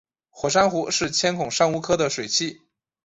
[0.31, 2.59] 火珊瑚是千孔珊瑚科的水螅。